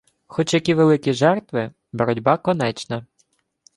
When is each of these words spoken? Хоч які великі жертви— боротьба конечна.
Хоч 0.27 0.53
які 0.53 0.73
великі 0.73 1.13
жертви— 1.13 1.71
боротьба 1.93 2.37
конечна. 2.37 3.05